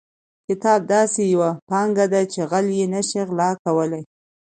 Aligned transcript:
کتاب 0.47 0.79
داسې 0.95 1.21
یوه 1.33 1.49
پانګه 1.69 2.05
ده 2.13 2.21
چې 2.31 2.39
غل 2.49 2.67
یې 2.77 2.85
نشي 2.93 3.21
غلا 3.29 3.49
کولی. 3.63 4.01